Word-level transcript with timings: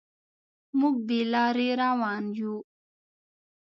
موږ 0.79 0.95
بې 1.07 1.19
لارې 1.33 1.69
روان 1.81 2.23
یو. 2.39 2.55